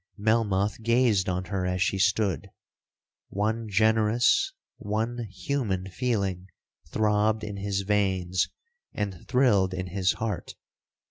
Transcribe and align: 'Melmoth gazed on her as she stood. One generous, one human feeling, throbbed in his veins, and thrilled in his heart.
'Melmoth 0.17 0.81
gazed 0.81 1.29
on 1.29 1.43
her 1.45 1.63
as 1.63 1.79
she 1.79 1.99
stood. 1.99 2.49
One 3.29 3.69
generous, 3.69 4.51
one 4.77 5.27
human 5.29 5.89
feeling, 5.91 6.47
throbbed 6.87 7.43
in 7.43 7.57
his 7.57 7.81
veins, 7.81 8.49
and 8.93 9.27
thrilled 9.27 9.75
in 9.75 9.85
his 9.89 10.13
heart. 10.13 10.55